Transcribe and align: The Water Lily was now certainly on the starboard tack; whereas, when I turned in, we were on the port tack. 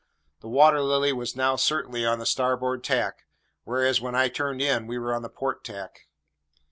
The 0.39 0.47
Water 0.49 0.81
Lily 0.81 1.13
was 1.13 1.35
now 1.35 1.55
certainly 1.55 2.07
on 2.07 2.17
the 2.17 2.25
starboard 2.25 2.83
tack; 2.83 3.25
whereas, 3.65 4.01
when 4.01 4.15
I 4.15 4.29
turned 4.29 4.59
in, 4.59 4.87
we 4.87 4.97
were 4.97 5.13
on 5.13 5.21
the 5.21 5.29
port 5.29 5.63
tack. 5.63 6.07